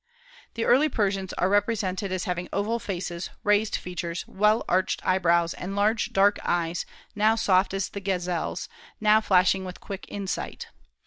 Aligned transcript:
The 0.55 0.65
early 0.65 0.89
Persians 0.89 1.31
are 1.33 1.47
represented 1.47 2.11
as 2.11 2.23
having 2.23 2.49
oval 2.51 2.79
faces, 2.79 3.29
raised 3.43 3.75
features, 3.75 4.25
well 4.27 4.65
arched 4.67 5.05
eyebrows, 5.05 5.53
and 5.53 5.75
large 5.75 6.11
dark 6.11 6.39
eyes, 6.43 6.87
now 7.13 7.35
soft 7.35 7.71
as 7.71 7.87
the 7.89 7.99
gazelle's, 8.01 8.67
now 8.99 9.21
flashing 9.21 9.63
with 9.63 9.79
quick 9.79 10.05
insight. 10.07 10.69